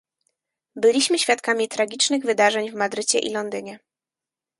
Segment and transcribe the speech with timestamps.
[0.75, 3.79] Byliśmy świadkami tragicznych wydarzeń w Madrycie i Londynie